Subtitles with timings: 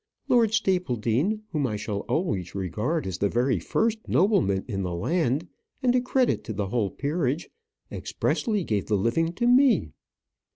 [0.27, 5.47] Lord Stapledean, whom I shall always regard as the very first nobleman in the land,
[5.83, 7.51] and a credit to the whole peerage,
[7.91, 9.91] expressly gave the living to me."